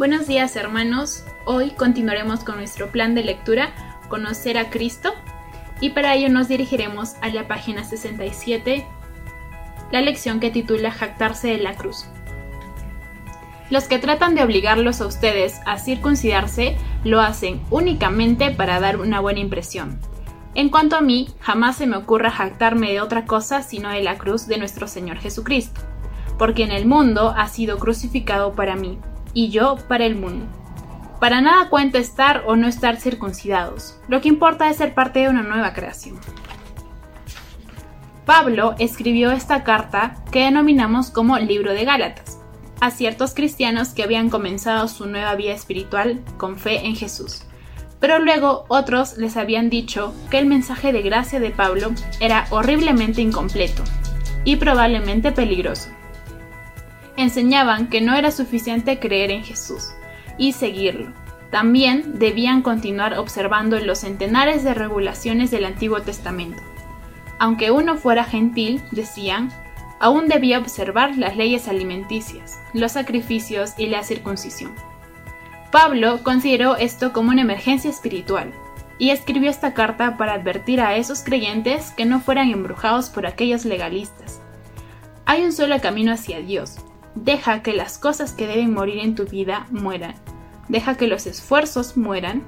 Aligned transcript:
Buenos 0.00 0.26
días 0.26 0.56
hermanos, 0.56 1.24
hoy 1.44 1.72
continuaremos 1.72 2.42
con 2.42 2.56
nuestro 2.56 2.90
plan 2.90 3.14
de 3.14 3.22
lectura 3.22 3.74
Conocer 4.08 4.56
a 4.56 4.70
Cristo 4.70 5.12
y 5.78 5.90
para 5.90 6.14
ello 6.14 6.30
nos 6.30 6.48
dirigiremos 6.48 7.16
a 7.20 7.28
la 7.28 7.46
página 7.46 7.84
67, 7.84 8.86
la 9.92 10.00
lección 10.00 10.40
que 10.40 10.50
titula 10.50 10.90
Jactarse 10.90 11.48
de 11.48 11.58
la 11.58 11.74
cruz. 11.74 12.06
Los 13.68 13.88
que 13.88 13.98
tratan 13.98 14.34
de 14.34 14.42
obligarlos 14.42 15.02
a 15.02 15.06
ustedes 15.06 15.60
a 15.66 15.78
circuncidarse 15.78 16.78
lo 17.04 17.20
hacen 17.20 17.60
únicamente 17.68 18.52
para 18.52 18.80
dar 18.80 18.98
una 18.98 19.20
buena 19.20 19.40
impresión. 19.40 20.00
En 20.54 20.70
cuanto 20.70 20.96
a 20.96 21.02
mí, 21.02 21.28
jamás 21.40 21.76
se 21.76 21.86
me 21.86 21.98
ocurra 21.98 22.30
jactarme 22.30 22.90
de 22.90 23.02
otra 23.02 23.26
cosa 23.26 23.62
sino 23.62 23.90
de 23.90 24.00
la 24.00 24.16
cruz 24.16 24.46
de 24.46 24.56
nuestro 24.56 24.88
Señor 24.88 25.18
Jesucristo, 25.18 25.82
porque 26.38 26.64
en 26.64 26.70
el 26.70 26.86
mundo 26.86 27.34
ha 27.36 27.48
sido 27.48 27.76
crucificado 27.76 28.54
para 28.54 28.76
mí, 28.76 28.98
y 29.34 29.50
yo 29.50 29.76
para 29.88 30.04
el 30.04 30.16
mundo. 30.16 30.46
Para 31.20 31.40
nada 31.40 31.68
cuenta 31.68 31.98
estar 31.98 32.44
o 32.46 32.56
no 32.56 32.66
estar 32.66 32.96
circuncidados, 32.96 33.98
lo 34.08 34.20
que 34.20 34.28
importa 34.28 34.70
es 34.70 34.78
ser 34.78 34.94
parte 34.94 35.20
de 35.20 35.28
una 35.28 35.42
nueva 35.42 35.72
creación. 35.72 36.18
Pablo 38.24 38.74
escribió 38.78 39.32
esta 39.32 39.64
carta 39.64 40.16
que 40.30 40.44
denominamos 40.44 41.10
como 41.10 41.38
Libro 41.38 41.72
de 41.72 41.84
Gálatas 41.84 42.38
a 42.80 42.90
ciertos 42.90 43.34
cristianos 43.34 43.90
que 43.90 44.02
habían 44.02 44.30
comenzado 44.30 44.88
su 44.88 45.06
nueva 45.06 45.34
vida 45.34 45.52
espiritual 45.52 46.20
con 46.38 46.58
fe 46.58 46.86
en 46.86 46.96
Jesús. 46.96 47.42
Pero 48.00 48.18
luego 48.18 48.64
otros 48.68 49.18
les 49.18 49.36
habían 49.36 49.68
dicho 49.68 50.14
que 50.30 50.38
el 50.38 50.46
mensaje 50.46 50.92
de 50.92 51.02
gracia 51.02 51.38
de 51.40 51.50
Pablo 51.50 51.92
era 52.20 52.46
horriblemente 52.50 53.20
incompleto 53.20 53.84
y 54.44 54.56
probablemente 54.56 55.32
peligroso. 55.32 55.90
Enseñaban 57.20 57.88
que 57.88 58.00
no 58.00 58.14
era 58.14 58.30
suficiente 58.30 58.98
creer 58.98 59.30
en 59.30 59.44
Jesús 59.44 59.90
y 60.38 60.52
seguirlo. 60.52 61.12
También 61.50 62.18
debían 62.18 62.62
continuar 62.62 63.18
observando 63.18 63.78
los 63.78 63.98
centenares 63.98 64.64
de 64.64 64.72
regulaciones 64.72 65.50
del 65.50 65.66
Antiguo 65.66 66.00
Testamento. 66.00 66.62
Aunque 67.38 67.72
uno 67.72 67.98
fuera 67.98 68.24
gentil, 68.24 68.80
decían, 68.90 69.50
aún 70.00 70.28
debía 70.28 70.58
observar 70.58 71.18
las 71.18 71.36
leyes 71.36 71.68
alimenticias, 71.68 72.58
los 72.72 72.92
sacrificios 72.92 73.74
y 73.76 73.88
la 73.88 74.02
circuncisión. 74.02 74.72
Pablo 75.70 76.22
consideró 76.22 76.76
esto 76.76 77.12
como 77.12 77.32
una 77.32 77.42
emergencia 77.42 77.90
espiritual 77.90 78.50
y 78.96 79.10
escribió 79.10 79.50
esta 79.50 79.74
carta 79.74 80.16
para 80.16 80.32
advertir 80.32 80.80
a 80.80 80.96
esos 80.96 81.22
creyentes 81.22 81.90
que 81.90 82.06
no 82.06 82.20
fueran 82.20 82.50
embrujados 82.50 83.10
por 83.10 83.26
aquellos 83.26 83.66
legalistas. 83.66 84.40
Hay 85.26 85.44
un 85.44 85.52
solo 85.52 85.78
camino 85.82 86.14
hacia 86.14 86.40
Dios. 86.40 86.78
Deja 87.14 87.62
que 87.62 87.72
las 87.72 87.98
cosas 87.98 88.32
que 88.32 88.46
deben 88.46 88.72
morir 88.72 88.98
en 88.98 89.14
tu 89.14 89.24
vida 89.24 89.66
mueran. 89.70 90.14
Deja 90.68 90.96
que 90.96 91.06
los 91.06 91.26
esfuerzos 91.26 91.96
mueran. 91.96 92.44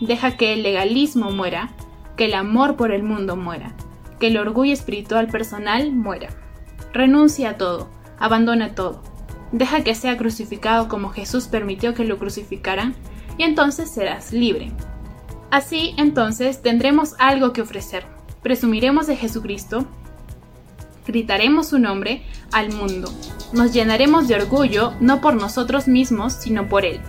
Deja 0.00 0.36
que 0.36 0.52
el 0.52 0.62
legalismo 0.62 1.30
muera. 1.30 1.70
Que 2.16 2.26
el 2.26 2.34
amor 2.34 2.76
por 2.76 2.92
el 2.92 3.02
mundo 3.02 3.36
muera. 3.36 3.74
Que 4.20 4.28
el 4.28 4.36
orgullo 4.36 4.72
espiritual 4.72 5.28
personal 5.28 5.92
muera. 5.92 6.28
Renuncia 6.92 7.50
a 7.50 7.56
todo, 7.56 7.88
abandona 8.18 8.74
todo. 8.74 9.02
Deja 9.50 9.82
que 9.82 9.94
sea 9.94 10.16
crucificado 10.16 10.88
como 10.88 11.10
Jesús 11.10 11.48
permitió 11.48 11.94
que 11.94 12.04
lo 12.04 12.18
crucificaran 12.18 12.94
y 13.38 13.44
entonces 13.44 13.90
serás 13.90 14.32
libre. 14.32 14.72
Así 15.50 15.94
entonces 15.98 16.62
tendremos 16.62 17.14
algo 17.18 17.52
que 17.52 17.62
ofrecer. 17.62 18.04
Presumiremos 18.42 19.06
de 19.06 19.16
Jesucristo, 19.16 19.86
gritaremos 21.06 21.68
su 21.68 21.78
nombre 21.78 22.24
al 22.50 22.72
mundo, 22.72 23.12
nos 23.52 23.72
llenaremos 23.72 24.28
de 24.28 24.36
orgullo 24.36 24.94
no 25.00 25.20
por 25.20 25.34
nosotros 25.34 25.88
mismos, 25.88 26.34
sino 26.34 26.68
por 26.68 26.84
Él. 26.84 27.00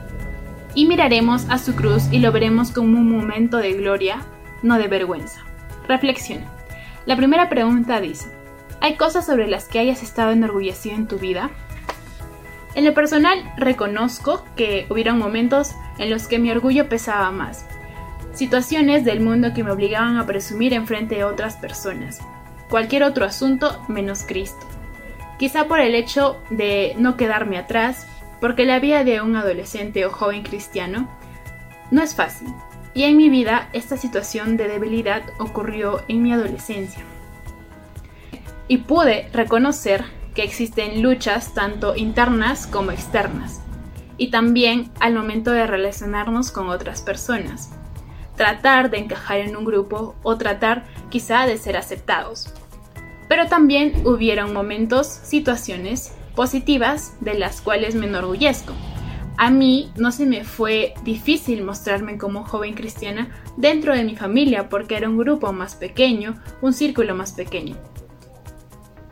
Y 0.76 0.86
miraremos 0.88 1.46
a 1.50 1.58
su 1.58 1.76
cruz 1.76 2.04
y 2.12 2.20
lo 2.20 2.32
veremos 2.32 2.72
como 2.72 2.98
un 2.98 3.10
momento 3.10 3.58
de 3.58 3.74
gloria, 3.74 4.22
no 4.62 4.78
de 4.78 4.88
vergüenza. 4.88 5.42
Reflexiona. 5.88 6.48
La 7.06 7.16
primera 7.16 7.50
pregunta 7.50 8.00
dice, 8.00 8.30
¿Hay 8.84 8.98
cosas 8.98 9.26
sobre 9.26 9.48
las 9.48 9.70
que 9.70 9.80
hayas 9.80 10.04
estado 10.04 10.32
enorgullecido 10.32 10.98
en 10.98 11.08
tu 11.08 11.18
vida? 11.18 11.52
En 12.76 12.84
lo 12.84 12.94
personal, 12.94 13.50
reconozco 13.56 14.44
que 14.58 14.88
hubieron 14.90 15.18
momentos 15.18 15.72
en 15.98 16.10
los 16.10 16.28
que 16.28 16.38
mi 16.38 16.52
orgullo 16.52 16.90
pesaba 16.90 17.32
más. 17.32 17.66
Situaciones 18.34 19.06
del 19.06 19.22
mundo 19.22 19.54
que 19.54 19.64
me 19.64 19.72
obligaban 19.72 20.18
a 20.18 20.26
presumir 20.26 20.74
en 20.74 20.86
frente 20.86 21.16
de 21.16 21.24
otras 21.24 21.56
personas. 21.56 22.20
Cualquier 22.70 23.04
otro 23.04 23.24
asunto 23.24 23.82
menos 23.88 24.24
Cristo. 24.28 24.73
Quizá 25.38 25.66
por 25.68 25.80
el 25.80 25.96
hecho 25.96 26.38
de 26.50 26.96
no 26.98 27.18
quedarme 27.18 27.58
atrás, 27.58 28.08
porque 28.40 28.66
la 28.66 28.80
vida 28.80 29.04
de 29.04 29.22
un 29.22 29.36
adolescente 29.36 30.06
o 30.06 30.12
joven 30.12 30.44
cristiano 30.44 31.10
no 31.92 32.02
es 32.02 32.16
fácil. 32.16 32.54
Y 32.94 33.04
en 33.04 33.18
mi 33.18 33.30
vida 33.30 33.70
esta 33.74 33.98
situación 33.98 34.58
de 34.58 34.68
debilidad 34.68 35.24
ocurrió 35.40 36.04
en 36.08 36.22
mi 36.22 36.32
adolescencia 36.32 37.04
y 38.68 38.78
pude 38.78 39.30
reconocer 39.34 40.06
que 40.34 40.44
existen 40.44 41.02
luchas 41.02 41.54
tanto 41.54 41.96
internas 41.96 42.66
como 42.66 42.92
externas, 42.92 43.62
y 44.18 44.32
también 44.32 44.92
al 45.00 45.14
momento 45.14 45.52
de 45.52 45.68
relacionarnos 45.68 46.52
con 46.52 46.70
otras 46.70 47.02
personas, 47.02 47.72
tratar 48.36 48.90
de 48.90 48.98
encajar 48.98 49.40
en 49.40 49.56
un 49.56 49.66
grupo 49.66 50.16
o 50.24 50.38
tratar 50.38 50.86
quizá 51.10 51.46
de 51.46 51.58
ser 51.58 51.78
aceptados. 51.78 52.52
Pero 53.28 53.48
también 53.48 53.94
hubieron 54.06 54.54
momentos, 54.54 55.08
situaciones 55.08 56.14
positivas 56.36 57.14
de 57.22 57.36
las 57.36 57.62
cuales 57.62 57.96
me 57.96 58.08
enorgullezco. 58.08 58.74
A 59.38 59.50
mí 59.50 59.92
no 59.96 60.12
se 60.12 60.26
me 60.26 60.44
fue 60.44 60.94
difícil 61.04 61.64
mostrarme 61.64 62.18
como 62.18 62.46
joven 62.46 62.76
cristiana 62.76 63.30
dentro 63.58 63.96
de 63.96 64.04
mi 64.04 64.16
familia 64.16 64.70
porque 64.70 64.96
era 64.96 65.10
un 65.10 65.18
grupo 65.18 65.52
más 65.54 65.76
pequeño, 65.76 66.40
un 66.62 66.74
círculo 66.74 67.16
más 67.16 67.32
pequeño 67.32 67.76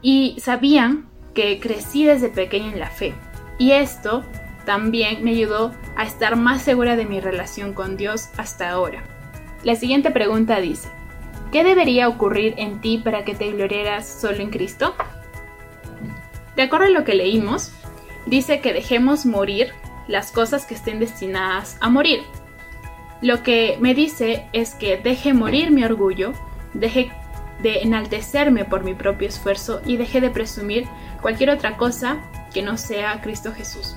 y 0.02 0.36
sabían 0.40 1.08
que 1.34 1.60
crecí 1.60 2.06
desde 2.06 2.30
pequeña 2.30 2.72
en 2.72 2.80
la 2.80 2.90
fe. 2.90 3.14
Y 3.58 3.72
esto 3.72 4.24
también 4.66 5.24
me 5.24 5.32
ayudó 5.32 5.74
a 5.96 6.04
estar 6.04 6.36
más 6.36 6.62
segura 6.62 6.96
de 6.96 7.06
mi 7.06 7.20
relación 7.20 7.74
con 7.74 7.98
Dios 7.98 8.30
hasta 8.38 8.70
ahora. 8.70 9.04
La 9.64 9.76
siguiente 9.76 10.12
pregunta 10.12 10.60
dice, 10.60 10.90
¿qué 11.52 11.64
debería 11.64 12.08
ocurrir 12.08 12.56
en 12.58 12.82
ti 12.82 12.98
para 12.98 13.26
que 13.26 13.36
te 13.36 13.52
gloriaras 13.52 14.08
solo 14.08 14.38
en 14.38 14.50
Cristo? 14.50 14.96
De 16.56 16.64
acuerdo 16.64 16.88
a 16.88 16.90
lo 16.90 17.04
que 17.04 17.16
leímos, 17.16 17.72
dice 18.26 18.62
que 18.62 18.74
dejemos 18.74 19.26
morir 19.26 19.72
las 20.08 20.32
cosas 20.32 20.66
que 20.66 20.74
estén 20.74 21.00
destinadas 21.00 21.78
a 21.80 21.90
morir. 21.90 22.22
Lo 23.22 23.44
que 23.44 23.78
me 23.80 23.94
dice 23.94 24.48
es 24.54 24.74
que 24.74 24.98
deje 24.98 25.34
morir 25.34 25.72
mi 25.72 25.84
orgullo, 25.84 26.34
deje 26.74 27.12
de 27.62 27.82
enaltecerme 27.82 28.66
por 28.66 28.84
mi 28.84 28.96
propio 28.96 29.28
esfuerzo 29.28 29.82
y 29.86 29.98
dejé 29.98 30.22
de 30.22 30.32
presumir 30.32 30.88
cualquier 31.22 31.52
otra 31.52 31.78
cosa 31.78 32.18
que 32.54 32.64
no 32.64 32.78
sea 32.78 33.22
Cristo 33.22 33.54
Jesús. 33.54 33.96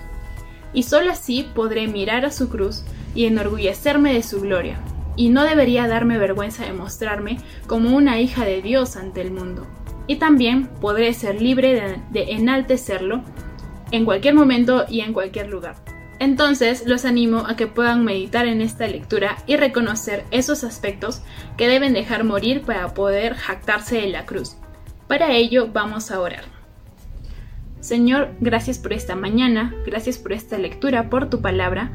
Y 0.73 0.83
solo 0.83 1.13
así 1.13 1.51
podré 1.55 1.87
mirar 1.89 2.25
a 2.25 2.31
su 2.31 2.49
cruz 2.51 2.85
y 3.15 3.27
enorgullecerme 3.27 4.13
de 4.13 4.23
su 4.23 4.41
gloria, 4.41 4.79
y 5.17 5.29
no 5.29 5.45
debería 5.45 5.89
darme 5.89 6.19
vergüenza 6.19 6.65
de 6.65 6.73
mostrarme 6.73 7.39
como 7.67 7.97
una 7.97 8.21
hija 8.21 8.45
de 8.45 8.63
Dios 8.63 8.97
ante 8.97 9.21
el 9.21 9.31
mundo. 9.31 9.67
Y 10.07 10.17
también 10.17 10.69
podré 10.81 11.13
ser 11.15 11.41
libre 11.41 11.75
de, 11.75 11.97
de 12.11 12.33
enaltecerlo 12.33 13.23
en 13.91 14.05
cualquier 14.05 14.35
momento 14.35 14.85
y 14.89 15.01
en 15.01 15.13
cualquier 15.13 15.49
lugar. 15.49 15.77
Entonces 16.19 16.85
los 16.87 17.05
animo 17.05 17.45
a 17.47 17.57
que 17.57 17.67
puedan 17.67 18.05
meditar 18.05 18.47
en 18.47 18.61
esta 18.61 18.87
lectura 18.87 19.37
y 19.47 19.57
reconocer 19.57 20.25
esos 20.31 20.65
aspectos 20.65 21.23
que 21.57 21.69
deben 21.69 21.93
dejar 21.93 22.25
morir 22.25 22.63
para 22.63 22.95
poder 22.95 23.35
jactarse 23.35 23.97
de 23.97 24.09
la 24.09 24.25
cruz. 24.25 24.57
Para 25.09 25.33
ello 25.33 25.69
vamos 25.73 26.11
a 26.11 26.21
orar. 26.21 26.45
Señor, 27.81 28.31
gracias 28.41 28.79
por 28.79 28.95
esta 28.95 29.15
mañana, 29.15 29.75
gracias 29.85 30.17
por 30.17 30.33
esta 30.33 30.57
lectura, 30.57 31.11
por 31.11 31.29
tu 31.29 31.43
palabra, 31.43 31.93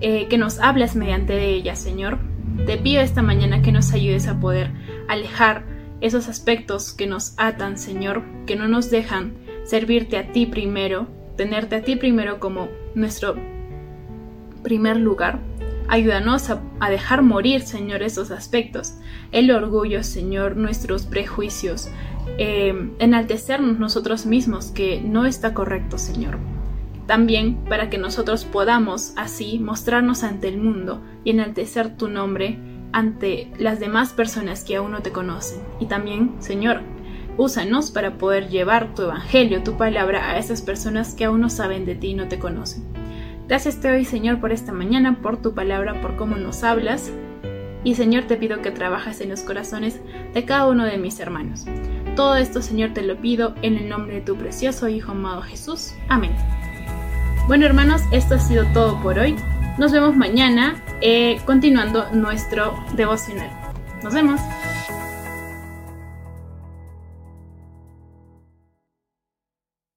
eh, 0.00 0.28
que 0.28 0.38
nos 0.38 0.60
hablas 0.60 0.94
mediante 0.94 1.32
de 1.32 1.48
ella, 1.48 1.74
Señor. 1.74 2.18
Te 2.64 2.78
pido 2.78 3.02
esta 3.02 3.22
mañana 3.22 3.62
que 3.62 3.72
nos 3.72 3.92
ayudes 3.92 4.26
a 4.28 4.40
poder 4.40 4.70
alejar 5.08 5.64
esos 6.00 6.28
aspectos 6.28 6.92
que 6.92 7.06
nos 7.06 7.34
atan, 7.36 7.78
Señor, 7.78 8.22
que 8.46 8.56
no 8.56 8.68
nos 8.68 8.90
dejan 8.90 9.34
servirte 9.64 10.16
a 10.16 10.32
ti 10.32 10.46
primero, 10.46 11.06
tenerte 11.36 11.76
a 11.76 11.82
ti 11.82 11.96
primero 11.96 12.40
como 12.40 12.68
nuestro 12.94 13.36
primer 14.62 14.96
lugar. 14.96 15.40
Ayúdanos 15.88 16.50
a, 16.50 16.90
dejar 16.90 17.22
morir, 17.22 17.62
Señor, 17.62 18.02
esos 18.02 18.30
aspectos. 18.32 18.94
El 19.30 19.50
orgullo, 19.52 20.02
Señor, 20.02 20.56
nuestros 20.56 21.06
prejuicios, 21.06 21.88
eh, 22.38 22.90
enaltecernos 22.98 23.78
nosotros 23.78 24.26
mismos, 24.26 24.72
que 24.72 25.00
no 25.00 25.26
está 25.26 25.54
correcto, 25.54 25.98
Señor 25.98 26.38
también 27.06 27.56
para 27.68 27.88
que 27.88 27.98
nosotros 27.98 28.44
podamos 28.44 29.12
así 29.16 29.58
mostrarnos 29.58 30.22
ante 30.24 30.48
el 30.48 30.58
mundo 30.58 31.02
y 31.24 31.30
enaltecer 31.30 31.96
tu 31.96 32.08
nombre 32.08 32.58
ante 32.92 33.50
las 33.58 33.80
demás 33.80 34.12
personas 34.12 34.64
que 34.64 34.76
aún 34.76 34.92
no 34.92 35.02
te 35.02 35.12
conocen. 35.12 35.62
Y 35.80 35.86
también, 35.86 36.34
Señor, 36.38 36.80
úsanos 37.36 37.90
para 37.90 38.18
poder 38.18 38.48
llevar 38.48 38.94
tu 38.94 39.02
evangelio, 39.02 39.62
tu 39.62 39.76
palabra 39.76 40.30
a 40.30 40.38
esas 40.38 40.62
personas 40.62 41.14
que 41.14 41.24
aún 41.24 41.40
no 41.40 41.50
saben 41.50 41.84
de 41.84 41.94
ti 41.94 42.08
y 42.08 42.14
no 42.14 42.28
te 42.28 42.38
conocen. 42.38 42.84
Gracias 43.48 43.80
te 43.80 43.88
doy, 43.88 44.00
este 44.00 44.16
Señor, 44.16 44.40
por 44.40 44.50
esta 44.50 44.72
mañana, 44.72 45.20
por 45.22 45.40
tu 45.40 45.54
palabra, 45.54 46.00
por 46.00 46.16
cómo 46.16 46.36
nos 46.36 46.64
hablas. 46.64 47.12
Y 47.84 47.94
Señor, 47.94 48.24
te 48.24 48.36
pido 48.36 48.60
que 48.62 48.72
trabajas 48.72 49.20
en 49.20 49.28
los 49.28 49.42
corazones 49.42 50.00
de 50.34 50.44
cada 50.44 50.66
uno 50.66 50.84
de 50.84 50.98
mis 50.98 51.20
hermanos. 51.20 51.66
Todo 52.16 52.34
esto, 52.36 52.60
Señor, 52.60 52.94
te 52.94 53.02
lo 53.02 53.20
pido 53.20 53.54
en 53.62 53.76
el 53.76 53.88
nombre 53.88 54.16
de 54.16 54.20
tu 54.22 54.36
precioso 54.36 54.88
Hijo 54.88 55.12
amado 55.12 55.42
Jesús. 55.42 55.92
Amén. 56.08 56.32
Bueno 57.46 57.64
hermanos, 57.64 58.02
esto 58.10 58.34
ha 58.34 58.38
sido 58.40 58.64
todo 58.72 59.00
por 59.00 59.20
hoy. 59.20 59.36
Nos 59.78 59.92
vemos 59.92 60.16
mañana 60.16 60.82
eh, 61.00 61.40
continuando 61.44 62.10
nuestro 62.10 62.76
devocional. 62.94 63.50
Nos 64.02 64.12
vemos. 64.12 64.40